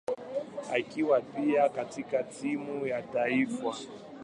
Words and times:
akiwa 0.73 1.21
pia 1.21 1.69
katika 1.69 2.23
timu 2.23 2.87
ya 2.87 3.01
taifa. 3.01 3.75